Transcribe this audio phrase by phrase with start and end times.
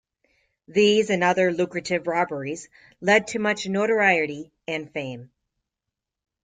[0.67, 2.69] These and other lucrative robberies
[3.01, 5.29] led to much notoriety and fame.